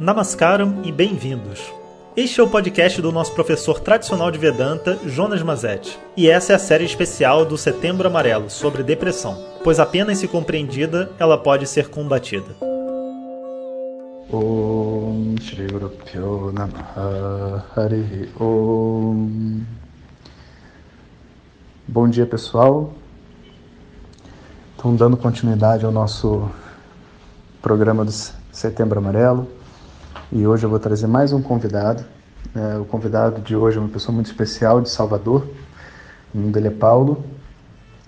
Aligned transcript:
Namaskaram 0.00 0.82
e 0.84 0.92
bem-vindos. 0.92 1.72
Este 2.16 2.38
é 2.38 2.42
o 2.44 2.48
podcast 2.48 3.02
do 3.02 3.10
nosso 3.10 3.34
professor 3.34 3.80
tradicional 3.80 4.30
de 4.30 4.38
Vedanta, 4.38 4.96
Jonas 5.04 5.42
Mazetti. 5.42 5.98
E 6.16 6.30
essa 6.30 6.52
é 6.52 6.54
a 6.54 6.58
série 6.58 6.84
especial 6.84 7.44
do 7.44 7.58
Setembro 7.58 8.06
Amarelo 8.06 8.48
sobre 8.48 8.84
depressão, 8.84 9.36
pois 9.64 9.80
apenas 9.80 10.18
se 10.18 10.28
compreendida, 10.28 11.10
ela 11.18 11.36
pode 11.36 11.66
ser 11.66 11.88
combatida. 11.88 12.46
Om 14.32 15.34
Shri 15.40 15.66
Guru 15.66 16.52
Namaha 16.52 17.64
Hari 17.74 18.30
Om 18.38 19.62
Bom 21.88 22.08
dia 22.08 22.26
pessoal, 22.26 22.92
então 24.76 24.94
dando 24.94 25.16
continuidade 25.16 25.84
ao 25.84 25.90
nosso 25.90 26.48
programa 27.60 28.04
do 28.04 28.12
Setembro 28.52 29.00
Amarelo 29.00 29.58
e 30.30 30.46
hoje 30.46 30.64
eu 30.64 30.70
vou 30.70 30.78
trazer 30.78 31.06
mais 31.06 31.32
um 31.32 31.40
convidado. 31.40 32.04
É, 32.54 32.78
o 32.78 32.84
convidado 32.84 33.40
de 33.40 33.56
hoje 33.56 33.78
é 33.78 33.80
uma 33.80 33.88
pessoa 33.88 34.14
muito 34.14 34.26
especial 34.26 34.80
de 34.80 34.90
Salvador. 34.90 35.46
O 36.34 36.38
nome 36.38 36.52
dele 36.52 36.68
é 36.68 36.70
Paulo. 36.70 37.24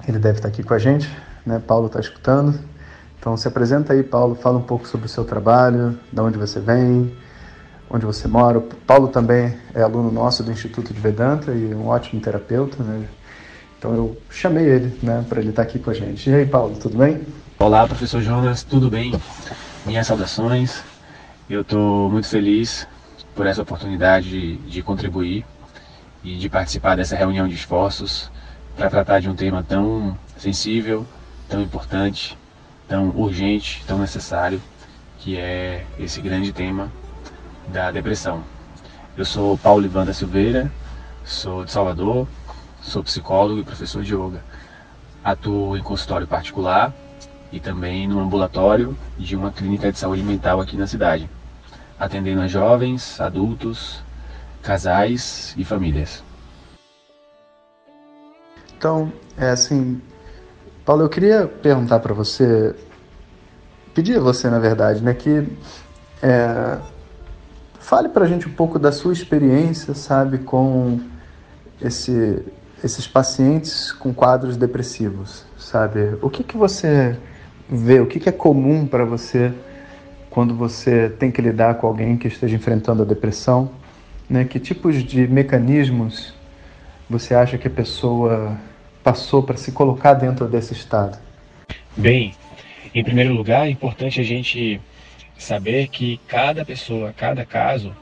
Ele 0.06 0.18
deve 0.18 0.38
estar 0.38 0.48
aqui 0.48 0.62
com 0.62 0.74
a 0.74 0.78
gente, 0.78 1.10
né? 1.44 1.60
Paulo 1.66 1.86
está 1.86 1.98
escutando. 1.98 2.58
Então 3.18 3.36
se 3.36 3.48
apresenta 3.48 3.92
aí, 3.92 4.02
Paulo. 4.02 4.34
Fala 4.34 4.58
um 4.58 4.62
pouco 4.62 4.86
sobre 4.86 5.06
o 5.06 5.08
seu 5.08 5.24
trabalho, 5.24 5.98
de 6.12 6.20
onde 6.20 6.38
você 6.38 6.60
vem, 6.60 7.14
onde 7.88 8.04
você 8.04 8.28
mora. 8.28 8.58
O 8.58 8.62
Paulo 8.62 9.08
também 9.08 9.56
é 9.74 9.82
aluno 9.82 10.10
nosso 10.10 10.42
do 10.42 10.50
Instituto 10.50 10.92
de 10.92 11.00
Vedanta 11.00 11.52
e 11.52 11.74
um 11.74 11.88
ótimo 11.88 12.20
terapeuta, 12.20 12.82
né? 12.82 13.06
Então 13.78 13.94
eu 13.94 14.16
chamei 14.28 14.66
ele, 14.66 14.98
né, 15.02 15.24
para 15.26 15.40
ele 15.40 15.50
estar 15.50 15.62
aqui 15.62 15.78
com 15.78 15.90
a 15.90 15.94
gente. 15.94 16.28
E 16.28 16.34
aí, 16.34 16.44
Paulo, 16.44 16.76
tudo 16.76 16.98
bem? 16.98 17.22
Olá, 17.58 17.86
professor 17.86 18.20
Jonas, 18.20 18.62
tudo 18.62 18.90
bem? 18.90 19.18
Minhas 19.86 20.06
saudações. 20.06 20.82
Eu 21.50 21.62
estou 21.62 22.08
muito 22.08 22.28
feliz 22.28 22.86
por 23.34 23.44
essa 23.44 23.62
oportunidade 23.62 24.56
de, 24.56 24.82
contribuir 24.84 25.44
e 26.22 26.36
de 26.36 26.48
participar 26.48 26.96
dessa 26.96 27.16
reunião 27.16 27.48
de 27.48 27.56
esforços 27.56 28.30
para 28.76 28.88
tratar 28.88 29.18
de 29.18 29.28
um 29.28 29.34
tema 29.34 29.60
tão 29.60 30.16
sensível, 30.36 31.04
tão 31.48 31.60
importante, 31.60 32.38
tão 32.86 33.08
urgente, 33.16 33.82
tão 33.84 33.98
necessário, 33.98 34.62
que 35.18 35.36
é 35.36 35.84
esse 35.98 36.20
grande 36.20 36.52
tema 36.52 36.88
da 37.66 37.90
depressão. 37.90 38.44
Eu 39.16 39.24
sou 39.24 39.58
Paulo 39.58 39.84
Ivanda 39.84 40.12
Silveira, 40.12 40.70
sou 41.24 41.64
de 41.64 41.72
Salvador, 41.72 42.28
sou 42.80 43.02
psicólogo 43.02 43.58
e 43.58 43.64
professor 43.64 44.04
de 44.04 44.14
yoga. 44.14 44.40
Atuo 45.24 45.76
em 45.76 45.82
consultório 45.82 46.28
particular 46.28 46.94
e 47.50 47.58
também 47.58 48.06
no 48.06 48.20
ambulatório 48.20 48.96
de 49.18 49.34
uma 49.34 49.50
clínica 49.50 49.90
de 49.90 49.98
saúde 49.98 50.22
mental 50.22 50.60
aqui 50.60 50.76
na 50.76 50.86
cidade 50.86 51.28
atendendo 52.00 52.40
a 52.40 52.48
jovens, 52.48 53.20
adultos, 53.20 54.02
casais 54.62 55.54
e 55.58 55.64
famílias. 55.64 56.24
Então, 58.76 59.12
é 59.36 59.50
assim, 59.50 60.00
Paulo, 60.86 61.02
eu 61.02 61.08
queria 61.10 61.46
perguntar 61.46 62.00
para 62.00 62.14
você, 62.14 62.74
pedir 63.94 64.16
a 64.16 64.20
você, 64.20 64.48
na 64.48 64.58
verdade, 64.58 65.02
né, 65.02 65.12
que 65.12 65.46
é, 66.22 66.78
fale 67.78 68.08
para 68.08 68.24
a 68.24 68.28
gente 68.28 68.48
um 68.48 68.52
pouco 68.52 68.78
da 68.78 68.90
sua 68.90 69.12
experiência, 69.12 69.92
sabe, 69.92 70.38
com 70.38 70.98
esse, 71.82 72.42
esses 72.82 73.06
pacientes 73.06 73.92
com 73.92 74.14
quadros 74.14 74.56
depressivos, 74.56 75.44
sabe? 75.58 76.16
O 76.22 76.30
que 76.30 76.42
que 76.42 76.56
você 76.56 77.18
vê, 77.68 78.00
o 78.00 78.06
que 78.06 78.18
que 78.18 78.28
é 78.30 78.32
comum 78.32 78.86
para 78.86 79.04
você 79.04 79.52
quando 80.30 80.54
você 80.54 81.10
tem 81.10 81.30
que 81.30 81.42
lidar 81.42 81.74
com 81.74 81.88
alguém 81.88 82.16
que 82.16 82.28
esteja 82.28 82.54
enfrentando 82.54 83.02
a 83.02 83.04
depressão? 83.04 83.72
Né? 84.28 84.44
Que 84.44 84.60
tipos 84.60 85.02
de 85.02 85.26
mecanismos 85.26 86.32
você 87.08 87.34
acha 87.34 87.58
que 87.58 87.66
a 87.66 87.70
pessoa 87.70 88.56
passou 89.02 89.42
para 89.42 89.56
se 89.56 89.72
colocar 89.72 90.14
dentro 90.14 90.46
desse 90.46 90.72
estado? 90.72 91.18
Bem, 91.96 92.34
em 92.94 93.02
primeiro 93.02 93.34
lugar, 93.34 93.66
é 93.66 93.70
importante 93.70 94.20
a 94.20 94.24
gente 94.24 94.80
saber 95.36 95.88
que 95.88 96.20
cada 96.28 96.64
pessoa, 96.64 97.12
cada 97.12 97.44
caso 97.44 97.92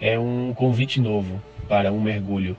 é 0.00 0.16
um 0.16 0.54
convite 0.54 1.00
novo 1.00 1.42
para 1.68 1.92
um 1.92 2.00
mergulho, 2.00 2.56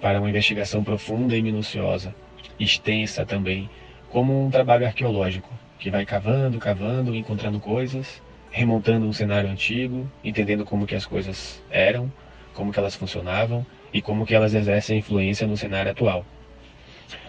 para 0.00 0.18
uma 0.18 0.28
investigação 0.28 0.84
profunda 0.84 1.34
e 1.34 1.40
minuciosa, 1.40 2.14
extensa 2.60 3.24
também, 3.24 3.70
como 4.10 4.44
um 4.44 4.50
trabalho 4.50 4.84
arqueológico, 4.84 5.48
que 5.78 5.88
vai 5.90 6.04
cavando, 6.04 6.58
cavando, 6.58 7.14
encontrando 7.14 7.58
coisas 7.58 8.20
remontando 8.52 9.06
um 9.06 9.12
cenário 9.12 9.50
antigo, 9.50 10.08
entendendo 10.22 10.64
como 10.64 10.86
que 10.86 10.94
as 10.94 11.06
coisas 11.06 11.62
eram, 11.70 12.12
como 12.52 12.70
que 12.70 12.78
elas 12.78 12.94
funcionavam 12.94 13.66
e 13.92 14.02
como 14.02 14.26
que 14.26 14.34
elas 14.34 14.54
exercem 14.54 14.98
influência 14.98 15.46
no 15.46 15.56
cenário 15.56 15.90
atual. 15.90 16.24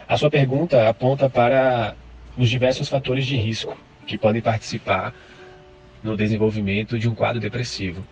A 0.08 0.18
sua 0.18 0.30
pergunta 0.30 0.88
aponta 0.88 1.30
para 1.30 1.96
os 2.38 2.50
diversos 2.50 2.90
fatores 2.90 3.26
de 3.26 3.38
risco 3.38 3.76
que 4.06 4.18
podem 4.18 4.42
participar 4.42 5.16
no 6.04 6.18
desenvolvimento 6.18 7.00
de 7.00 7.08
um 7.08 7.16
quadro 7.16 7.40
depressivo, 7.40 8.06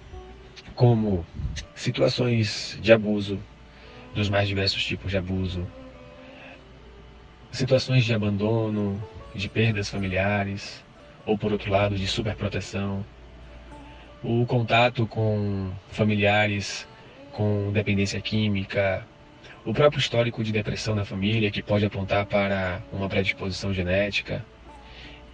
como 0.73 1.25
situações 1.75 2.79
de 2.81 2.93
abuso, 2.93 3.37
dos 4.15 4.29
mais 4.29 4.47
diversos 4.47 4.83
tipos 4.85 5.11
de 5.11 5.17
abuso, 5.17 5.67
situações 7.51 8.05
de 8.05 8.13
abandono, 8.13 9.01
de 9.35 9.49
perdas 9.49 9.89
familiares, 9.89 10.83
ou 11.25 11.37
por 11.37 11.51
outro 11.51 11.71
lado 11.71 11.95
de 11.95 12.07
superproteção, 12.07 13.05
o 14.23 14.45
contato 14.45 15.07
com 15.07 15.71
familiares 15.89 16.87
com 17.31 17.71
dependência 17.71 18.19
química, 18.21 19.05
o 19.65 19.73
próprio 19.73 19.99
histórico 19.99 20.43
de 20.43 20.51
depressão 20.51 20.95
na 20.95 21.05
família 21.05 21.51
que 21.51 21.61
pode 21.61 21.85
apontar 21.85 22.25
para 22.25 22.81
uma 22.91 23.07
predisposição 23.07 23.73
genética. 23.73 24.45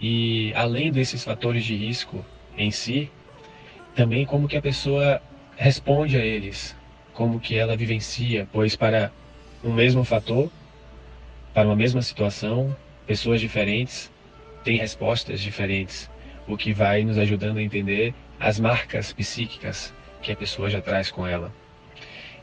E 0.00 0.52
além 0.54 0.92
desses 0.92 1.24
fatores 1.24 1.64
de 1.64 1.74
risco 1.74 2.24
em 2.56 2.70
si, 2.70 3.10
também 3.94 4.24
como 4.24 4.46
que 4.46 4.56
a 4.56 4.62
pessoa 4.62 5.20
responde 5.56 6.16
a 6.16 6.24
eles, 6.24 6.76
como 7.12 7.40
que 7.40 7.56
ela 7.56 7.76
vivencia, 7.76 8.46
pois 8.52 8.76
para 8.76 9.10
um 9.64 9.72
mesmo 9.72 10.04
fator, 10.04 10.50
para 11.52 11.66
uma 11.66 11.74
mesma 11.74 12.00
situação, 12.00 12.76
pessoas 13.06 13.40
diferentes 13.40 14.12
tem 14.64 14.76
respostas 14.76 15.40
diferentes, 15.40 16.10
o 16.46 16.56
que 16.56 16.72
vai 16.72 17.04
nos 17.04 17.18
ajudando 17.18 17.58
a 17.58 17.62
entender 17.62 18.14
as 18.38 18.58
marcas 18.58 19.12
psíquicas 19.12 19.92
que 20.22 20.32
a 20.32 20.36
pessoa 20.36 20.70
já 20.70 20.80
traz 20.80 21.10
com 21.10 21.26
ela. 21.26 21.52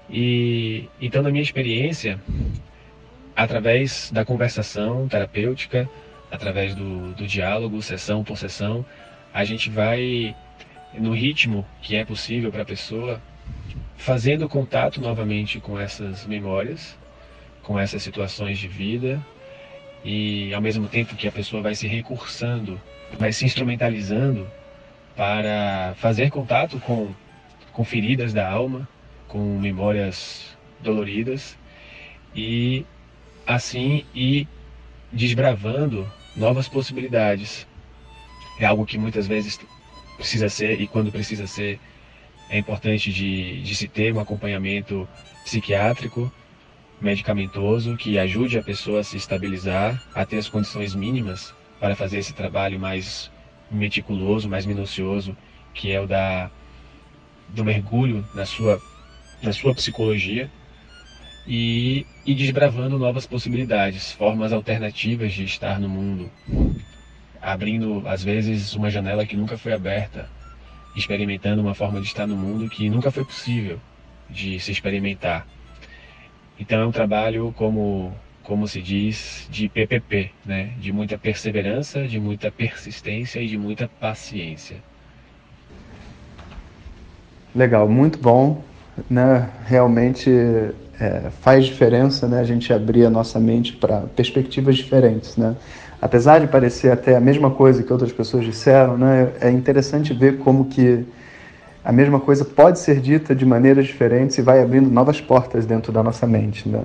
E 0.09 0.87
então, 1.01 1.23
na 1.23 1.29
minha 1.29 1.41
experiência, 1.41 2.19
através 3.35 4.11
da 4.11 4.23
conversação 4.23 5.07
terapêutica, 5.07 5.89
através 6.31 6.75
do, 6.75 7.13
do 7.13 7.25
diálogo, 7.25 7.81
sessão 7.81 8.23
por 8.23 8.37
sessão, 8.37 8.85
a 9.33 9.43
gente 9.43 9.69
vai 9.69 10.35
no 10.93 11.13
ritmo 11.13 11.65
que 11.81 11.95
é 11.95 12.05
possível 12.05 12.51
para 12.51 12.61
a 12.61 12.65
pessoa, 12.65 13.21
fazendo 13.97 14.47
contato 14.47 15.01
novamente 15.01 15.59
com 15.59 15.79
essas 15.79 16.25
memórias, 16.25 16.97
com 17.63 17.79
essas 17.79 18.03
situações 18.03 18.57
de 18.57 18.67
vida, 18.67 19.25
e 20.05 20.53
ao 20.53 20.61
mesmo 20.61 20.87
tempo 20.87 21.15
que 21.15 21.27
a 21.27 21.31
pessoa 21.31 21.63
vai 21.63 21.73
se 21.73 21.87
recursando, 21.87 22.79
vai 23.17 23.33
se 23.33 23.43
instrumentalizando 23.43 24.47
para 25.15 25.95
fazer 25.97 26.29
contato 26.29 26.79
com, 26.79 27.11
com 27.73 27.83
feridas 27.83 28.31
da 28.31 28.47
alma, 28.47 28.87
com 29.27 29.57
memórias 29.57 30.55
doloridas 30.79 31.57
e 32.35 32.85
assim 33.47 34.05
ir 34.13 34.47
desbravando 35.11 36.07
novas 36.35 36.67
possibilidades. 36.67 37.65
É 38.59 38.65
algo 38.65 38.85
que 38.85 38.99
muitas 38.99 39.25
vezes 39.25 39.59
precisa 40.17 40.49
ser 40.49 40.79
e 40.79 40.87
quando 40.87 41.11
precisa 41.11 41.47
ser 41.47 41.79
é 42.47 42.59
importante 42.59 43.11
de, 43.11 43.63
de 43.63 43.75
se 43.75 43.87
ter 43.87 44.13
um 44.13 44.19
acompanhamento 44.19 45.09
psiquiátrico 45.43 46.31
medicamentoso 47.01 47.95
que 47.97 48.17
ajude 48.17 48.57
a 48.57 48.63
pessoa 48.63 49.01
a 49.01 49.03
se 49.03 49.17
estabilizar, 49.17 50.01
a 50.13 50.25
ter 50.25 50.37
as 50.37 50.49
condições 50.49 50.95
mínimas 50.95 51.53
para 51.79 51.95
fazer 51.95 52.19
esse 52.19 52.33
trabalho 52.33 52.79
mais 52.79 53.31
meticuloso, 53.69 54.49
mais 54.49 54.65
minucioso, 54.65 55.35
que 55.73 55.91
é 55.91 55.99
o 55.99 56.07
da 56.07 56.49
do 57.49 57.63
mergulho 57.63 58.25
na 58.33 58.45
sua 58.45 58.81
na 59.41 59.53
sua 59.53 59.73
psicologia 59.73 60.49
e, 61.47 62.05
e 62.25 62.33
desbravando 62.33 62.97
novas 62.97 63.27
possibilidades, 63.27 64.11
formas 64.11 64.51
alternativas 64.51 65.33
de 65.33 65.43
estar 65.43 65.79
no 65.79 65.87
mundo, 65.87 66.31
abrindo 67.41 68.03
às 68.07 68.23
vezes 68.23 68.73
uma 68.73 68.89
janela 68.89 69.25
que 69.25 69.37
nunca 69.37 69.57
foi 69.57 69.73
aberta, 69.73 70.29
experimentando 70.95 71.61
uma 71.61 71.75
forma 71.75 72.01
de 72.01 72.07
estar 72.07 72.25
no 72.25 72.35
mundo 72.35 72.69
que 72.69 72.89
nunca 72.89 73.11
foi 73.11 73.23
possível 73.23 73.79
de 74.29 74.59
se 74.59 74.71
experimentar. 74.71 75.45
Então 76.59 76.81
é 76.81 76.85
um 76.85 76.91
trabalho, 76.91 77.53
como, 77.57 78.13
como 78.43 78.67
se 78.67 78.81
diz, 78.81 79.47
de 79.49 79.67
PPP, 79.67 80.31
né? 80.45 80.73
de 80.77 80.91
muita 80.91 81.17
perseverança, 81.17 82.07
de 82.07 82.19
muita 82.19 82.49
persistência 82.49 83.39
e 83.39 83.47
de 83.47 83.57
muita 83.57 83.89
paciência. 83.99 84.77
Legal, 87.53 87.87
muito 87.87 88.19
bom, 88.19 88.61
né? 89.09 89.49
Realmente 89.65 90.29
é, 90.99 91.29
faz 91.41 91.65
diferença, 91.65 92.27
né? 92.27 92.39
A 92.39 92.43
gente 92.43 92.71
abrir 92.73 93.05
a 93.05 93.09
nossa 93.09 93.39
mente 93.39 93.73
para 93.73 94.01
perspectivas 94.01 94.75
diferentes, 94.75 95.37
né? 95.37 95.55
Apesar 96.01 96.39
de 96.39 96.47
parecer 96.47 96.91
até 96.91 97.15
a 97.15 97.21
mesma 97.21 97.49
coisa 97.51 97.81
que 97.81 97.91
outras 97.91 98.11
pessoas 98.11 98.43
disseram, 98.43 98.97
né? 98.97 99.31
É 99.39 99.49
interessante 99.49 100.13
ver 100.13 100.37
como 100.39 100.65
que 100.65 101.05
a 101.85 101.91
mesma 101.91 102.19
coisa 102.19 102.43
pode 102.43 102.79
ser 102.79 102.99
dita 102.99 103.35
de 103.35 103.45
maneiras 103.45 103.85
diferentes 103.85 104.35
e 104.39 104.41
vai 104.41 104.59
abrindo 104.59 104.89
novas 104.89 105.21
portas 105.21 105.67
dentro 105.67 105.91
da 105.91 106.01
nossa 106.01 106.25
mente, 106.25 106.67
né? 106.67 106.81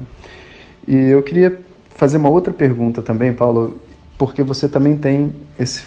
E 0.87 0.95
eu 0.95 1.23
queria 1.23 1.59
fazer 1.97 2.19
uma 2.19 2.29
outra 2.29 2.53
pergunta 2.53 3.01
também, 3.01 3.33
Paulo, 3.33 3.81
porque 4.19 4.43
você 4.43 4.69
também 4.69 4.99
tem 4.99 5.33
esse, 5.59 5.83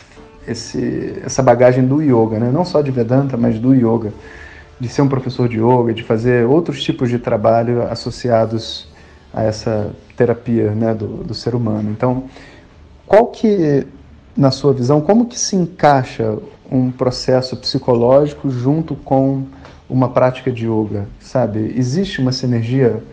esse, 0.47 1.21
essa 1.23 1.43
bagagem 1.43 1.85
do 1.85 2.01
yoga, 2.01 2.39
né? 2.39 2.49
não 2.51 2.65
só 2.65 2.81
de 2.81 2.89
Vedanta, 2.89 3.37
mas 3.37 3.59
do 3.59 3.75
yoga, 3.75 4.11
de 4.79 4.87
ser 4.87 5.03
um 5.03 5.07
professor 5.07 5.47
de 5.47 5.59
yoga, 5.59 5.93
de 5.93 6.01
fazer 6.01 6.47
outros 6.47 6.83
tipos 6.83 7.09
de 7.09 7.19
trabalho 7.19 7.83
associados 7.83 8.87
a 9.31 9.43
essa 9.43 9.91
terapia 10.17 10.71
né, 10.71 10.93
do, 10.95 11.23
do 11.23 11.33
ser 11.35 11.53
humano. 11.53 11.91
Então, 11.91 12.23
qual 13.05 13.27
que, 13.27 13.85
na 14.35 14.49
sua 14.49 14.73
visão, 14.73 15.01
como 15.01 15.27
que 15.27 15.39
se 15.39 15.55
encaixa 15.55 16.37
um 16.73 16.91
processo 16.91 17.55
psicológico 17.55 18.49
junto 18.49 18.95
com 18.95 19.45
uma 19.89 20.09
prática 20.09 20.51
de 20.51 20.65
yoga, 20.65 21.07
sabe? 21.19 21.73
Existe 21.77 22.19
uma 22.19 22.31
sinergia? 22.31 23.03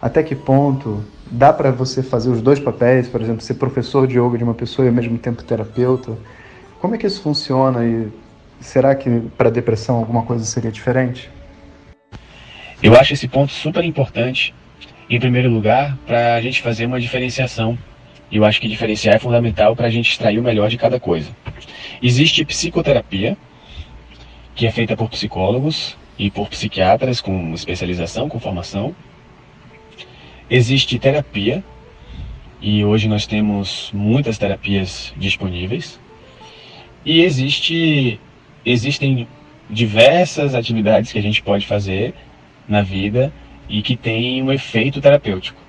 Até 0.00 0.22
que 0.22 0.34
ponto 0.34 1.04
Dá 1.30 1.52
para 1.52 1.70
você 1.70 2.02
fazer 2.02 2.28
os 2.28 2.42
dois 2.42 2.58
papéis, 2.58 3.06
por 3.06 3.22
exemplo, 3.22 3.40
ser 3.40 3.54
professor 3.54 4.04
de 4.04 4.18
yoga 4.18 4.36
de 4.36 4.42
uma 4.42 4.54
pessoa 4.54 4.84
e 4.84 4.88
ao 4.88 4.94
mesmo 4.94 5.16
tempo 5.16 5.44
terapeuta? 5.44 6.18
Como 6.80 6.96
é 6.96 6.98
que 6.98 7.06
isso 7.06 7.22
funciona 7.22 7.84
e 7.84 8.08
será 8.60 8.96
que 8.96 9.20
para 9.38 9.48
depressão 9.48 9.94
alguma 9.96 10.24
coisa 10.24 10.44
seria 10.44 10.72
diferente? 10.72 11.30
Eu 12.82 12.96
acho 12.96 13.12
esse 13.12 13.28
ponto 13.28 13.52
super 13.52 13.84
importante, 13.84 14.52
em 15.08 15.20
primeiro 15.20 15.48
lugar, 15.48 15.96
para 16.04 16.34
a 16.34 16.40
gente 16.40 16.60
fazer 16.62 16.86
uma 16.86 16.98
diferenciação. 16.98 17.78
Eu 18.30 18.44
acho 18.44 18.60
que 18.60 18.68
diferenciar 18.68 19.16
é 19.16 19.18
fundamental 19.18 19.74
para 19.74 19.86
a 19.86 19.90
gente 19.90 20.10
extrair 20.10 20.38
o 20.38 20.42
melhor 20.42 20.68
de 20.70 20.76
cada 20.76 21.00
coisa. 21.00 21.30
Existe 22.02 22.44
psicoterapia, 22.44 23.36
que 24.54 24.66
é 24.66 24.70
feita 24.70 24.96
por 24.96 25.08
psicólogos 25.08 25.96
e 26.18 26.30
por 26.30 26.48
psiquiatras 26.48 27.20
com 27.20 27.52
especialização, 27.54 28.28
com 28.28 28.38
formação, 28.38 28.94
Existe 30.50 30.98
terapia, 30.98 31.62
e 32.60 32.84
hoje 32.84 33.06
nós 33.08 33.24
temos 33.24 33.88
muitas 33.94 34.36
terapias 34.36 35.14
disponíveis. 35.16 36.00
E 37.04 37.20
existe, 37.20 38.18
existem 38.66 39.28
diversas 39.70 40.56
atividades 40.56 41.12
que 41.12 41.20
a 41.20 41.22
gente 41.22 41.40
pode 41.40 41.68
fazer 41.68 42.14
na 42.66 42.82
vida 42.82 43.32
e 43.68 43.80
que 43.80 43.96
tem 43.96 44.42
um 44.42 44.50
efeito 44.50 45.00
terapêutico, 45.00 45.60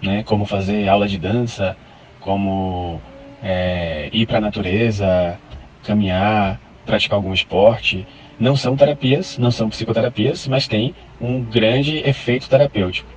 né? 0.00 0.22
Como 0.22 0.46
fazer 0.46 0.88
aula 0.88 1.06
de 1.06 1.18
dança, 1.18 1.76
como 2.20 3.00
é, 3.42 4.08
ir 4.12 4.26
para 4.26 4.38
a 4.38 4.40
natureza, 4.40 5.38
caminhar, 5.84 6.60
praticar 6.86 7.16
algum 7.16 7.32
esporte. 7.32 8.06
Não 8.38 8.56
são 8.56 8.76
terapias, 8.76 9.36
não 9.38 9.50
são 9.50 9.68
psicoterapias, 9.68 10.46
mas 10.48 10.66
tem 10.66 10.94
um 11.20 11.42
grande 11.42 11.98
efeito 11.98 12.48
terapêutico. 12.48 13.08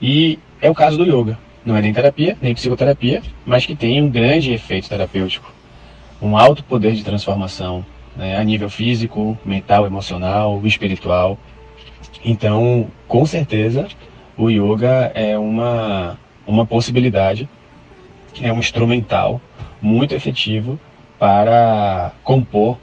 E 0.00 0.38
é 0.60 0.70
o 0.70 0.74
caso 0.74 0.98
do 0.98 1.04
yoga. 1.04 1.38
Não 1.64 1.76
é 1.76 1.82
nem 1.82 1.92
terapia, 1.92 2.36
nem 2.40 2.54
psicoterapia, 2.54 3.22
mas 3.44 3.66
que 3.66 3.74
tem 3.74 4.02
um 4.02 4.08
grande 4.08 4.52
efeito 4.52 4.88
terapêutico. 4.88 5.52
Um 6.20 6.36
alto 6.36 6.64
poder 6.64 6.94
de 6.94 7.04
transformação 7.04 7.84
né, 8.16 8.36
a 8.36 8.44
nível 8.44 8.68
físico, 8.68 9.38
mental, 9.44 9.86
emocional, 9.86 10.60
espiritual. 10.64 11.38
Então, 12.24 12.88
com 13.06 13.24
certeza, 13.24 13.86
o 14.36 14.50
yoga 14.50 15.12
é 15.14 15.38
uma, 15.38 16.18
uma 16.46 16.66
possibilidade, 16.66 17.48
é 18.42 18.52
um 18.52 18.58
instrumental 18.58 19.40
muito 19.80 20.14
efetivo 20.14 20.78
para 21.18 22.12
compor 22.22 22.78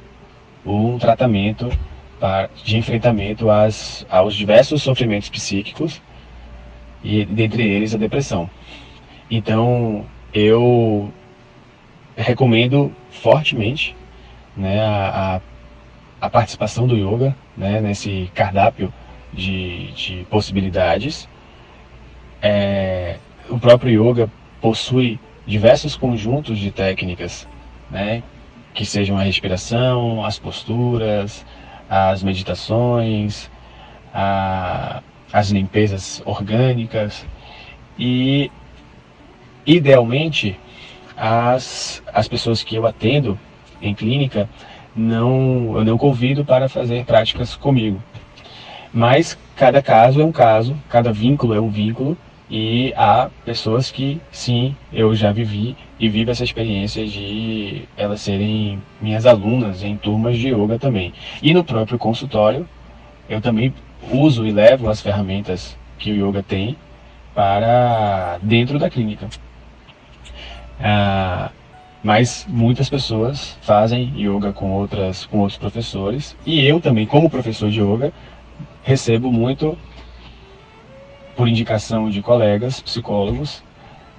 um 0.65 0.97
tratamento 0.97 1.69
de 2.63 2.77
enfrentamento 2.77 3.49
às, 3.49 4.05
aos 4.09 4.33
diversos 4.33 4.81
sofrimentos 4.81 5.29
psíquicos 5.29 6.01
e 7.03 7.23
dentre 7.25 7.63
eles 7.63 7.93
a 7.93 7.97
depressão. 7.97 8.49
Então 9.29 10.05
eu 10.33 11.11
recomendo 12.15 12.91
fortemente 13.09 13.95
né, 14.55 14.81
a, 14.81 15.41
a, 16.19 16.29
participação 16.29 16.87
do 16.87 16.95
yoga 16.95 17.35
né, 17.55 17.81
nesse 17.81 18.31
cardápio 18.33 18.91
de, 19.33 19.91
de 19.91 20.27
possibilidades. 20.29 21.27
É, 22.41 23.17
o 23.49 23.59
próprio 23.59 24.09
yoga 24.09 24.29
possui 24.61 25.19
diversos 25.45 25.95
conjuntos 25.95 26.57
de 26.57 26.71
técnicas, 26.71 27.47
né, 27.89 28.23
que 28.73 28.85
sejam 28.85 29.17
a 29.17 29.23
respiração, 29.23 30.25
as 30.25 30.37
posturas, 30.39 31.45
as 31.89 32.23
meditações, 32.23 33.49
a, 34.13 35.01
as 35.31 35.49
limpezas 35.51 36.21
orgânicas 36.25 37.25
e 37.97 38.51
idealmente 39.65 40.59
as, 41.15 42.03
as 42.13 42.27
pessoas 42.27 42.63
que 42.63 42.75
eu 42.75 42.85
atendo 42.85 43.39
em 43.81 43.93
clínica 43.93 44.49
não 44.95 45.77
eu 45.77 45.83
não 45.83 45.97
convido 45.97 46.45
para 46.45 46.69
fazer 46.69 47.05
práticas 47.05 47.55
comigo. 47.55 48.01
Mas 48.93 49.37
cada 49.55 49.81
caso 49.81 50.21
é 50.21 50.25
um 50.25 50.31
caso, 50.31 50.75
cada 50.89 51.11
vínculo 51.11 51.53
é 51.53 51.59
um 51.59 51.69
vínculo 51.69 52.17
e 52.49 52.93
há 52.95 53.29
pessoas 53.43 53.91
que 53.91 54.21
sim, 54.31 54.75
eu 54.93 55.15
já 55.15 55.31
vivi 55.31 55.75
e 55.99 56.07
vivo 56.07 56.31
essa 56.31 56.43
experiência 56.43 57.05
de 57.05 57.83
elas 57.97 58.21
serem 58.21 58.81
minhas 59.01 59.25
alunas 59.25 59.83
em 59.83 59.97
turmas 59.97 60.37
de 60.37 60.49
yoga 60.49 60.77
também. 60.77 61.13
E 61.41 61.53
no 61.53 61.63
próprio 61.63 61.97
consultório, 61.97 62.67
eu 63.27 63.41
também 63.41 63.73
uso 64.11 64.45
e 64.45 64.51
levo 64.51 64.89
as 64.89 65.01
ferramentas 65.01 65.75
que 65.97 66.11
o 66.11 66.29
yoga 66.29 66.43
tem 66.43 66.77
para 67.33 68.37
dentro 68.41 68.77
da 68.77 68.89
clínica. 68.89 69.27
Ah, 70.79 71.49
mas 72.03 72.45
muitas 72.47 72.87
pessoas 72.87 73.57
fazem 73.61 74.13
yoga 74.15 74.53
com 74.53 74.71
outras 74.73 75.25
com 75.25 75.39
outros 75.39 75.57
professores 75.57 76.37
e 76.45 76.63
eu 76.63 76.79
também 76.79 77.05
como 77.05 77.29
professor 77.29 77.71
de 77.71 77.81
yoga 77.81 78.13
recebo 78.83 79.31
muito 79.31 79.75
por 81.35 81.47
indicação 81.47 82.09
de 82.09 82.21
colegas 82.21 82.81
psicólogos 82.81 83.63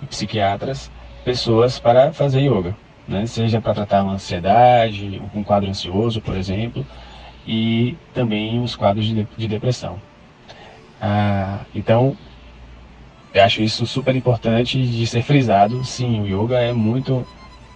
psiquiatras 0.09 0.91
pessoas 1.25 1.79
para 1.79 2.13
fazer 2.13 2.41
yoga 2.41 2.77
né? 3.09 3.27
seja 3.27 3.61
para 3.61 3.75
tratar 3.75 4.03
uma 4.03 4.15
ansiedade 4.15 5.23
um 5.35 5.43
quadro 5.43 5.69
ansioso 5.69 6.21
por 6.21 6.37
exemplo 6.37 6.87
e 7.47 7.97
também 8.13 8.61
os 8.61 8.75
quadros 8.75 9.05
de, 9.07 9.27
de 9.37 9.49
depressão. 9.49 10.01
Ah, 11.01 11.61
então, 11.75 12.17
eu 13.33 13.45
acho 13.45 13.63
isso 13.63 13.87
super 13.87 14.17
importante 14.17 14.83
de 14.83 15.07
ser 15.07 15.23
frisado. 15.23 15.85
Sim, 15.85 16.23
o 16.23 16.27
yoga 16.27 16.59
é 16.59 16.73
muito, 16.73 17.27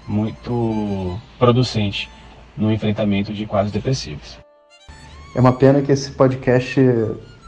muito 0.09 1.19
producente 1.39 2.11
no 2.57 2.73
enfrentamento 2.73 3.33
de 3.33 3.47
quadros 3.47 3.73
depressivos. 3.73 4.39
É 5.35 5.41
uma 5.41 5.53
pena 5.53 5.81
que 5.81 5.93
esse 5.93 6.11
podcast 6.11 6.81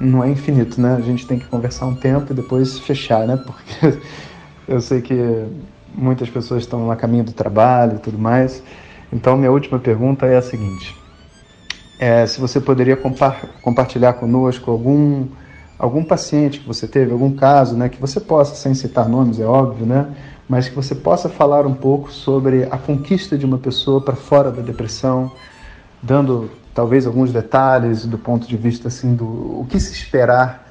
não 0.02 0.24
é 0.24 0.30
infinito, 0.30 0.80
né? 0.80 0.96
A 0.96 1.00
gente 1.00 1.26
tem 1.26 1.38
que 1.38 1.46
conversar 1.46 1.86
um 1.86 1.94
tempo 1.94 2.32
e 2.32 2.34
depois 2.34 2.78
fechar, 2.80 3.26
né? 3.26 3.36
Porque 3.46 3.98
eu 4.66 4.80
sei 4.80 5.00
que 5.00 5.46
muitas 5.94 6.28
pessoas 6.28 6.62
estão 6.62 6.86
no 6.86 6.96
caminho 6.96 7.24
do 7.24 7.32
trabalho 7.32 7.96
e 7.96 7.98
tudo 7.98 8.18
mais. 8.18 8.62
Então, 9.12 9.36
minha 9.36 9.52
última 9.52 9.78
pergunta 9.78 10.26
é 10.26 10.36
a 10.36 10.42
seguinte: 10.42 10.96
é, 11.98 12.26
se 12.26 12.40
você 12.40 12.60
poderia 12.60 12.96
compa 12.96 13.36
compartilhar 13.62 14.14
conosco 14.14 14.70
algum, 14.70 15.28
algum 15.78 16.02
paciente 16.02 16.60
que 16.60 16.66
você 16.66 16.88
teve, 16.88 17.12
algum 17.12 17.32
caso, 17.32 17.76
né, 17.76 17.88
que 17.88 18.00
você 18.00 18.18
possa, 18.18 18.54
sem 18.56 18.74
citar 18.74 19.08
nomes, 19.08 19.38
é 19.38 19.44
óbvio, 19.44 19.86
né, 19.86 20.08
mas 20.48 20.68
que 20.68 20.74
você 20.74 20.94
possa 20.94 21.28
falar 21.28 21.64
um 21.66 21.74
pouco 21.74 22.10
sobre 22.10 22.64
a 22.64 22.76
conquista 22.76 23.38
de 23.38 23.46
uma 23.46 23.58
pessoa 23.58 24.00
para 24.00 24.16
fora 24.16 24.50
da 24.50 24.62
depressão, 24.62 25.30
dando 26.02 26.50
talvez 26.74 27.06
alguns 27.06 27.32
detalhes 27.32 28.04
do 28.06 28.18
ponto 28.18 28.46
de 28.46 28.56
vista 28.56 28.88
assim 28.88 29.14
do 29.14 29.24
o 29.60 29.66
que 29.68 29.78
se 29.78 29.92
esperar, 29.92 30.68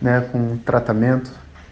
né, 0.00 0.28
com 0.32 0.38
um 0.38 0.58
tratamento 0.58 1.30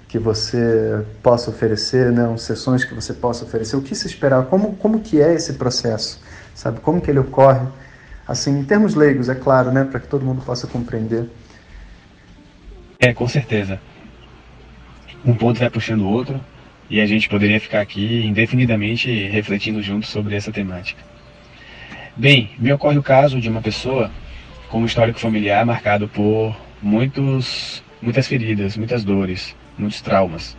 que 0.08 0.18
você 0.18 1.04
possa 1.22 1.50
oferecer, 1.50 2.10
né, 2.12 2.37
sessões 2.37 2.84
que 2.84 2.94
você 2.94 3.12
possa 3.12 3.44
oferecer, 3.44 3.76
o 3.76 3.82
que 3.82 3.94
se 3.94 4.06
esperar, 4.06 4.44
como 4.46 4.75
como 4.76 5.00
que 5.00 5.20
é 5.20 5.34
esse 5.34 5.54
processo, 5.54 6.20
sabe, 6.54 6.80
como 6.80 7.00
que 7.00 7.10
ele 7.10 7.20
ocorre 7.20 7.66
assim, 8.30 8.60
em 8.60 8.64
termos 8.64 8.94
leigos, 8.94 9.28
é 9.28 9.34
claro, 9.34 9.72
né, 9.72 9.82
para 9.84 9.99
que 9.99 10.06
todo 10.06 10.25
mundo 10.25 10.40
possa 10.42 10.68
compreender. 10.68 11.28
É, 12.99 13.12
com 13.12 13.26
certeza. 13.26 13.80
Um 15.25 15.34
ponto 15.34 15.58
vai 15.58 15.68
puxando 15.68 16.02
o 16.02 16.08
outro 16.08 16.40
e 16.88 17.00
a 17.00 17.06
gente 17.06 17.28
poderia 17.28 17.58
ficar 17.58 17.80
aqui 17.80 18.25
indefinidamente 18.25 19.10
refletindo 19.28 19.82
juntos 19.82 20.10
sobre 20.10 20.37
essa 20.37 20.52
temática. 20.52 21.02
Bem, 22.21 22.50
me 22.59 22.71
ocorre 22.71 22.99
o 22.99 23.03
caso 23.03 23.41
de 23.41 23.49
uma 23.49 23.62
pessoa 23.62 24.11
com 24.69 24.83
um 24.83 24.85
histórico 24.85 25.19
familiar 25.19 25.65
marcado 25.65 26.07
por 26.07 26.55
muitos, 26.83 27.83
muitas 28.03 28.29
feridas, 28.29 28.77
muitas 28.77 29.03
dores, 29.03 29.57
muitos 29.79 30.03
traumas. 30.03 30.55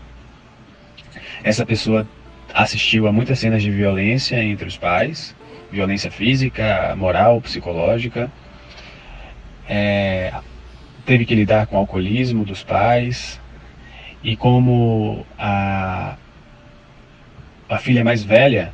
Essa 1.44 1.64
pessoa 1.64 2.08
assistiu 2.52 3.06
a 3.06 3.12
muitas 3.12 3.38
cenas 3.38 3.62
de 3.62 3.70
violência 3.70 4.44
entre 4.44 4.68
os 4.68 4.76
pais, 4.76 5.36
violência 5.72 6.10
física, 6.10 6.96
moral, 6.98 7.40
psicológica. 7.40 8.32
É, 9.70 10.34
teve 11.06 11.26
que 11.26 11.36
lidar 11.36 11.68
com 11.68 11.76
o 11.76 11.80
alcoolismo 11.80 12.44
dos 12.44 12.64
pais. 12.64 13.40
E 14.24 14.36
como 14.36 15.24
a, 15.38 16.16
a 17.70 17.78
filha 17.78 18.04
mais 18.04 18.24
velha 18.24 18.74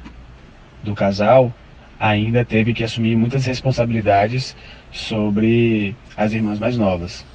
do 0.81 0.95
casal 0.95 1.53
ainda 1.99 2.45
teve 2.45 2.73
que 2.73 2.83
assumir 2.83 3.15
muitas 3.15 3.45
responsabilidades 3.45 4.55
sobre 4.91 5.95
as 6.15 6.33
irmãs 6.33 6.59
mais 6.59 6.77
novas. 6.77 7.25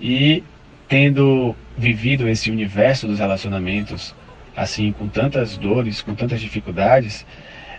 E 0.00 0.42
tendo 0.88 1.54
vivido 1.76 2.28
esse 2.28 2.50
universo 2.50 3.06
dos 3.06 3.18
relacionamentos, 3.18 4.14
assim, 4.56 4.92
com 4.92 5.08
tantas 5.08 5.56
dores, 5.56 6.02
com 6.02 6.14
tantas 6.14 6.40
dificuldades, 6.40 7.24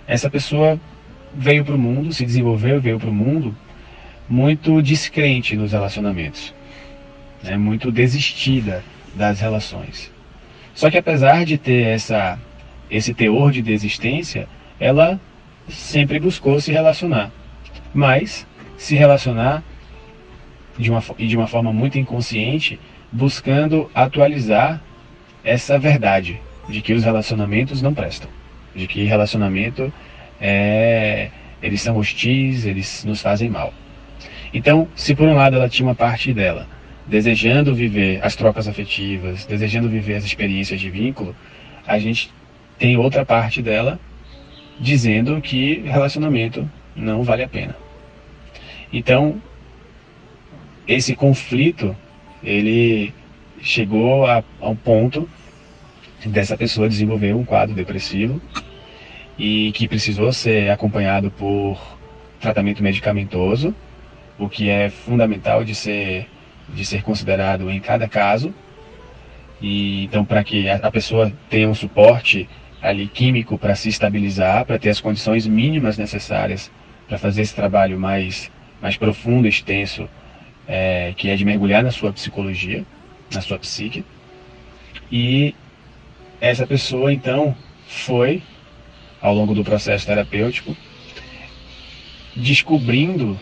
essa 0.08 0.30
pessoa 0.30 0.80
veio 1.34 1.64
para 1.64 1.76
o 1.76 1.80
mundo, 1.80 2.14
se 2.14 2.26
desenvolveu, 2.26 2.80
veio 2.80 3.00
para 3.00 3.10
o 3.10 3.14
mundo 3.14 3.56
muito 4.30 4.82
descrente 4.82 5.56
nos 5.56 5.72
relacionamentos, 5.72 6.54
né? 7.44 7.58
muito 7.58 7.92
desistida 7.92 8.84
das 9.16 9.40
relações. 9.40 10.12
Só 10.74 10.90
que 10.90 10.98
apesar 10.98 11.46
de 11.46 11.58
ter 11.58 11.88
essa, 11.88 12.40
esse 12.90 13.14
teor 13.14 13.52
de 13.52 13.62
desistência, 13.62 14.48
ela 14.80 15.20
sempre 15.70 16.20
buscou 16.20 16.60
se 16.60 16.72
relacionar. 16.72 17.32
Mas 17.94 18.48
se 18.78 18.96
relacionar 18.96 19.64
de 20.78 20.90
uma, 20.90 21.04
de 21.18 21.38
uma 21.38 21.48
forma 21.48 21.72
muito 21.72 21.98
inconsciente, 21.98 22.80
buscando 23.12 23.90
atualizar 23.94 24.82
essa 25.44 25.78
verdade 25.78 26.40
de 26.68 26.82
que 26.82 26.94
os 26.94 27.04
relacionamentos 27.04 27.82
não 27.82 27.94
prestam, 27.94 28.30
de 28.76 28.88
que 28.88 29.04
relacionamento 29.04 29.94
é, 30.40 31.30
eles 31.62 31.82
são 31.82 31.98
hostis, 31.98 32.66
eles 32.66 33.04
nos 33.06 33.22
fazem 33.22 33.50
mal. 33.50 33.74
Então, 34.54 34.88
se 34.96 35.16
por 35.16 35.28
um 35.28 35.36
lado 35.36 35.56
ela 35.56 35.70
tinha 35.70 35.88
uma 35.88 35.96
parte 35.96 36.34
dela 36.34 36.68
desejando 37.06 37.76
viver 37.76 38.20
as 38.24 38.36
trocas 38.36 38.68
afetivas, 38.68 39.46
desejando 39.46 39.90
viver 39.90 40.16
as 40.16 40.24
experiências 40.24 40.80
de 40.80 40.90
vínculo, 40.90 41.36
a 41.86 42.00
gente 42.00 42.32
tem 42.78 42.98
outra 42.98 43.26
parte 43.26 43.62
dela 43.62 44.00
dizendo 44.80 45.42
que 45.42 45.82
relacionamento 45.82 46.70
não 46.96 47.24
vale 47.24 47.44
a 47.44 47.48
pena. 47.48 47.76
Então, 48.92 49.42
esse 50.88 51.16
conflito, 51.16 51.96
ele 52.44 53.14
chegou 53.62 54.26
a, 54.26 54.44
ponto 54.84 55.28
dessa 56.26 56.58
pessoa 56.58 56.90
desenvolver 56.90 57.34
um 57.34 57.44
quadro 57.44 57.74
depressivo 57.74 58.42
e 59.38 59.72
que 59.72 59.88
precisou 59.88 60.32
ser 60.32 60.70
acompanhado 60.70 61.32
por 61.32 61.80
tratamento 62.40 62.84
medicamentoso, 62.84 63.74
o 64.38 64.50
que 64.50 64.70
é 64.70 64.90
fundamental 64.90 65.64
de 65.64 65.74
ser, 65.74 66.28
de 66.70 66.86
ser 66.86 67.02
considerado 67.02 67.70
em 67.70 67.80
cada 67.80 68.08
caso. 68.08 68.54
E 69.62 70.04
então 70.04 70.26
para 70.26 70.44
que 70.44 70.68
a 70.70 70.92
pessoa 70.92 71.32
tenha 71.50 71.70
um 71.70 71.76
suporte 71.76 72.50
ali 72.84 73.08
químico 73.08 73.58
para 73.58 73.74
se 73.76 73.88
estabilizar, 73.88 74.66
para 74.66 74.78
ter 74.78 74.90
as 74.90 75.00
condições 75.00 75.48
mínimas 75.48 75.98
necessárias 75.98 76.70
para 77.08 77.18
fazer 77.18 77.42
esse 77.42 77.56
trabalho 77.56 77.98
mais, 77.98 78.52
mais 78.82 78.98
profundo, 78.98 79.48
extenso, 79.48 80.10
é, 80.68 81.14
que 81.16 81.30
é 81.30 81.36
de 81.36 81.46
mergulhar 81.46 81.82
na 81.82 81.92
sua 81.92 82.12
psicologia, 82.12 82.84
na 83.34 83.40
sua 83.40 83.58
psique. 83.58 84.04
E 85.10 85.56
essa 86.42 86.68
pessoa 86.68 87.14
então 87.14 87.56
foi, 87.88 88.44
ao 89.22 89.34
longo 89.34 89.54
do 89.54 89.64
processo 89.64 90.06
terapêutico, 90.06 90.76
descobrindo 92.36 93.40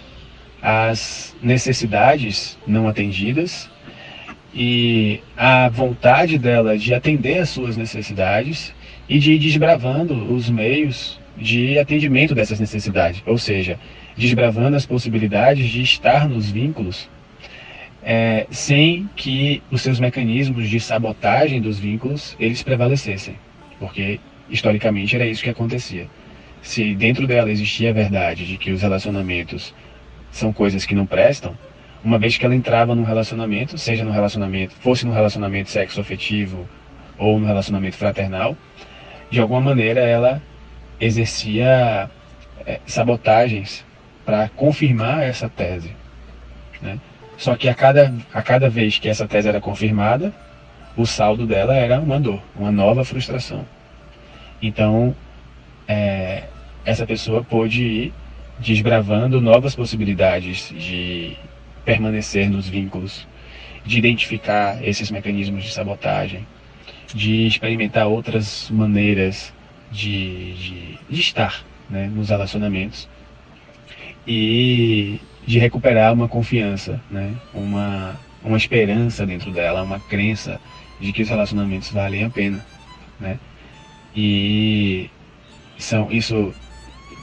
as 0.62 1.36
necessidades 1.42 2.60
não 2.68 2.88
atendidas 2.88 3.70
e 4.54 5.22
a 5.36 5.70
vontade 5.70 6.38
dela 6.38 6.78
de 6.78 6.94
atender 6.94 7.40
às 7.40 7.50
suas 7.50 7.76
necessidades 7.76 8.74
e 9.12 9.20
de 9.20 9.34
ir 9.34 9.40
desbravando 9.40 10.34
os 10.34 10.50
meios 10.50 11.20
de 11.36 11.78
atendimento 11.78 12.34
dessas 12.34 12.62
necessidades, 12.62 13.22
ou 13.26 13.38
seja, 13.38 13.78
desbravando 14.16 14.78
as 14.78 14.86
possibilidades 14.86 15.68
de 15.68 15.82
estar 15.82 16.30
nos 16.30 16.50
vínculos 16.50 17.10
é, 18.02 18.48
sem 18.50 19.10
que 19.14 19.62
os 19.70 19.82
seus 19.82 20.00
mecanismos 20.00 20.70
de 20.70 20.80
sabotagem 20.80 21.60
dos 21.60 21.78
vínculos 21.78 22.38
eles 22.40 22.64
prevalecessem, 22.64 23.36
porque 23.78 24.18
historicamente 24.50 25.14
era 25.14 25.26
isso 25.26 25.44
que 25.44 25.50
acontecia. 25.50 26.08
Se 26.62 26.96
dentro 26.96 27.28
dela 27.28 27.52
existia 27.52 27.90
a 27.90 27.94
verdade 27.94 28.48
de 28.48 28.56
que 28.56 28.72
os 28.72 28.82
relacionamentos 28.82 29.76
são 30.32 30.54
coisas 30.54 30.86
que 30.86 30.96
não 30.96 31.06
prestam, 31.06 31.54
uma 32.02 32.18
vez 32.18 32.38
que 32.38 32.46
ela 32.46 32.56
entrava 32.56 32.96
num 32.96 33.04
relacionamento, 33.04 33.78
seja 33.78 34.06
no 34.06 34.12
relacionamento, 34.12 34.74
fosse 34.76 35.06
no 35.06 35.12
relacionamento 35.12 35.70
sexo 35.70 36.00
afetivo 36.00 36.66
ou 37.18 37.38
no 37.38 37.46
relacionamento 37.46 37.98
fraternal, 37.98 38.56
de 39.32 39.40
alguma 39.40 39.62
maneira 39.62 40.02
ela 40.02 40.42
exercia 41.00 42.12
é, 42.66 42.80
sabotagens 42.86 43.84
para 44.26 44.50
confirmar 44.50 45.24
essa 45.24 45.50
tese. 45.50 45.96
Né? 46.82 47.00
Só 47.38 47.56
que 47.56 47.68
a 47.68 47.74
cada, 47.74 48.14
a 48.34 48.42
cada 48.42 48.70
vez 48.70 49.00
que 49.00 49.10
essa 49.10 49.28
tese 49.28 49.48
era 49.48 49.62
confirmada, 49.62 50.32
o 50.96 51.06
saldo 51.06 51.48
dela 51.48 51.74
era 51.76 52.00
uma 52.00 52.20
dor, 52.20 52.42
uma 52.56 52.72
nova 52.72 53.04
frustração. 53.04 53.66
Então, 54.62 55.16
é, 55.88 56.44
essa 56.86 57.08
pessoa 57.08 57.44
pôde 57.44 57.84
ir 57.84 58.14
desbravando 58.60 59.42
novas 59.42 59.74
possibilidades 59.74 60.72
de 60.78 61.36
permanecer 61.84 62.48
nos 62.50 62.68
vínculos, 62.68 63.28
de 63.84 63.98
identificar 63.98 64.84
esses 64.84 65.10
mecanismos 65.10 65.64
de 65.64 65.72
sabotagem, 65.72 66.46
de 67.14 67.48
experimentar 67.48 68.08
outras 68.08 68.70
maneiras 68.70 69.54
de, 69.92 70.54
de, 70.54 71.00
de 71.10 71.20
estar 71.20 71.64
né, 71.90 72.08
nos 72.14 72.30
relacionamentos 72.30 73.10
e 74.26 75.20
de 75.46 75.60
recuperar 75.60 76.14
uma 76.14 76.28
confiança, 76.28 77.02
né, 77.10 77.34
uma, 77.54 78.16
uma 78.44 78.58
esperança 78.58 79.26
dentro 79.26 79.52
dela, 79.52 79.84
uma 79.84 80.00
crença 80.00 80.60
de 81.00 81.12
que 81.12 81.24
os 81.24 81.30
relacionamentos 81.30 81.90
valem 81.92 82.24
a 82.24 82.30
pena. 82.30 82.66
Né? 83.20 83.38
E 84.16 85.10
são 85.78 86.12
isso 86.12 86.54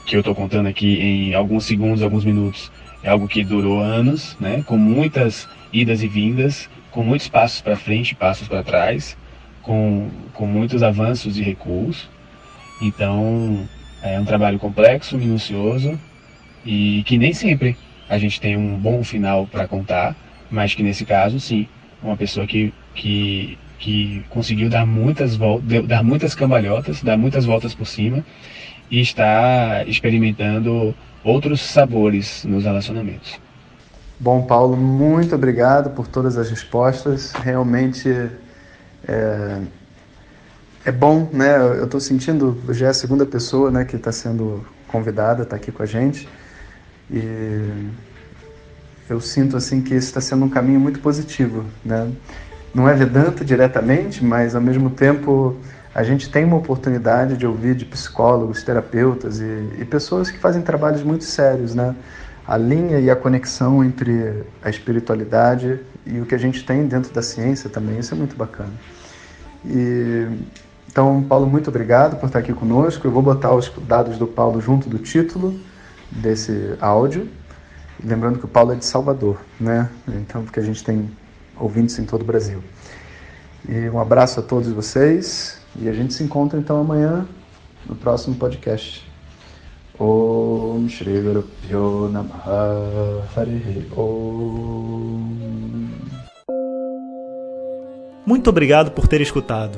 que 0.05 0.15
eu 0.15 0.19
estou 0.19 0.35
contando 0.35 0.67
aqui 0.67 0.99
em 0.99 1.33
alguns 1.33 1.65
segundos, 1.65 2.01
alguns 2.01 2.25
minutos, 2.25 2.71
é 3.03 3.09
algo 3.09 3.27
que 3.27 3.43
durou 3.43 3.79
anos, 3.79 4.35
né, 4.39 4.63
com 4.65 4.77
muitas 4.77 5.47
idas 5.71 6.03
e 6.03 6.07
vindas, 6.07 6.69
com 6.91 7.03
muitos 7.03 7.29
passos 7.29 7.61
para 7.61 7.75
frente 7.75 8.15
passos 8.15 8.47
para 8.47 8.63
trás, 8.63 9.15
com, 9.61 10.09
com 10.33 10.45
muitos 10.45 10.83
avanços 10.83 11.37
e 11.37 11.41
recuos. 11.41 12.09
Então, 12.81 13.67
é 14.01 14.19
um 14.19 14.25
trabalho 14.25 14.59
complexo, 14.59 15.17
minucioso 15.17 15.99
e 16.65 17.03
que 17.05 17.17
nem 17.17 17.33
sempre 17.33 17.77
a 18.09 18.17
gente 18.17 18.39
tem 18.39 18.57
um 18.57 18.77
bom 18.77 19.03
final 19.03 19.47
para 19.47 19.67
contar, 19.67 20.15
mas 20.49 20.73
que 20.73 20.83
nesse 20.83 21.05
caso, 21.05 21.39
sim, 21.39 21.67
uma 22.01 22.17
pessoa 22.17 22.47
que, 22.47 22.73
que, 22.95 23.57
que 23.77 24.23
conseguiu 24.29 24.69
dar 24.69 24.85
muitas, 24.85 25.35
voltas, 25.35 25.85
dar 25.87 26.03
muitas 26.03 26.33
cambalhotas, 26.33 27.03
dar 27.03 27.17
muitas 27.17 27.45
voltas 27.45 27.75
por 27.75 27.85
cima 27.85 28.25
e 28.89 28.99
está 28.99 29.83
experimentando 29.85 30.95
outros 31.23 31.61
sabores 31.61 32.43
nos 32.45 32.63
relacionamentos. 32.63 33.39
Bom, 34.19 34.41
Paulo, 34.41 34.75
muito 34.75 35.35
obrigado 35.35 35.91
por 35.91 36.07
todas 36.07 36.37
as 36.37 36.49
respostas. 36.49 37.31
Realmente 37.31 38.09
é, 39.07 39.61
é 40.85 40.91
bom, 40.91 41.29
né? 41.31 41.57
Eu 41.57 41.85
estou 41.85 41.99
sentindo, 41.99 42.57
já 42.69 42.87
é 42.87 42.89
a 42.89 42.93
segunda 42.93 43.25
pessoa 43.25 43.69
né, 43.71 43.85
que 43.85 43.95
está 43.95 44.11
sendo 44.11 44.65
convidada, 44.87 45.43
está 45.43 45.55
aqui 45.55 45.71
com 45.71 45.83
a 45.83 45.85
gente. 45.85 46.27
E 47.11 47.89
eu 49.09 49.19
sinto 49.19 49.57
assim 49.57 49.81
que 49.81 49.93
esse 49.93 50.07
está 50.07 50.21
sendo 50.21 50.45
um 50.45 50.49
caminho 50.49 50.79
muito 50.79 50.99
positivo, 50.99 51.65
né? 51.83 52.11
Não 52.73 52.87
é 52.87 52.93
Vedanta 52.93 53.43
diretamente, 53.43 54.23
mas 54.23 54.55
ao 54.55 54.61
mesmo 54.61 54.91
tempo 54.91 55.57
a 55.93 56.03
gente 56.03 56.29
tem 56.29 56.45
uma 56.45 56.57
oportunidade 56.57 57.35
de 57.35 57.45
ouvir 57.47 57.75
de 57.75 57.83
psicólogos, 57.83 58.63
terapeutas 58.63 59.39
e, 59.39 59.69
e 59.79 59.85
pessoas 59.85 60.29
que 60.29 60.37
fazem 60.37 60.61
trabalhos 60.61 61.01
muito 61.01 61.23
sérios, 61.23 61.73
né? 61.73 61.95
A 62.49 62.57
linha 62.57 62.99
e 62.99 63.11
a 63.11 63.15
conexão 63.15 63.83
entre 63.83 64.43
a 64.63 64.71
espiritualidade 64.71 65.81
e 66.03 66.19
o 66.19 66.25
que 66.25 66.33
a 66.33 66.37
gente 66.39 66.65
tem 66.65 66.87
dentro 66.87 67.13
da 67.13 67.21
ciência 67.21 67.69
também, 67.69 67.99
isso 67.99 68.15
é 68.15 68.17
muito 68.17 68.35
bacana. 68.35 68.73
E, 69.63 70.27
então, 70.87 71.21
Paulo, 71.21 71.45
muito 71.45 71.69
obrigado 71.69 72.19
por 72.19 72.25
estar 72.25 72.39
aqui 72.39 72.51
conosco. 72.51 73.05
Eu 73.05 73.11
vou 73.11 73.21
botar 73.21 73.53
os 73.53 73.71
dados 73.87 74.17
do 74.17 74.25
Paulo 74.25 74.59
junto 74.59 74.89
do 74.89 74.97
título 74.97 75.59
desse 76.09 76.75
áudio. 76.81 77.29
Lembrando 78.03 78.39
que 78.39 78.45
o 78.45 78.47
Paulo 78.47 78.73
é 78.73 78.75
de 78.75 78.85
Salvador, 78.85 79.39
né? 79.59 79.87
Então, 80.07 80.43
porque 80.43 80.59
a 80.59 80.63
gente 80.63 80.83
tem 80.83 81.07
ouvintes 81.55 81.99
em 81.99 82.03
todo 82.03 82.23
o 82.23 82.25
Brasil. 82.25 82.63
E 83.67 83.87
um 83.91 83.99
abraço 83.99 84.39
a 84.39 84.41
todos 84.41 84.71
vocês 84.71 85.61
e 85.75 85.87
a 85.87 85.93
gente 85.93 86.15
se 86.15 86.23
encontra 86.23 86.57
então 86.57 86.81
amanhã 86.81 87.27
no 87.85 87.95
próximo 87.95 88.35
podcast. 88.37 89.07
Om 89.99 90.87
Shri 90.87 91.19
Guru 91.21 91.43
Pyo 91.43 92.09
Namaha 92.09 93.21
Hare 93.35 93.85
Om. 93.97 95.39
Muito 98.25 98.49
obrigado 98.49 98.91
por 98.91 99.09
ter 99.09 99.19
escutado. 99.19 99.77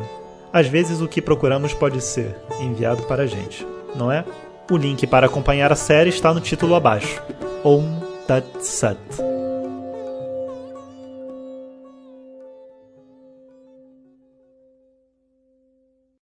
Às 0.54 0.68
vezes 0.68 1.02
o 1.02 1.08
que 1.08 1.22
procuramos 1.22 1.74
pode 1.74 2.02
ser 2.02 2.36
enviado 2.62 3.02
para 3.04 3.24
a 3.24 3.26
gente, 3.26 3.66
não 3.96 4.12
é? 4.12 4.24
O 4.70 4.78
link 4.78 5.08
para 5.08 5.26
acompanhar 5.26 5.72
a 5.72 5.76
série 5.76 6.10
está 6.10 6.32
no 6.34 6.40
título 6.40 6.76
abaixo. 6.76 7.20
Om 7.64 7.84
Tat 8.28 8.46
Sat. 8.60 9.31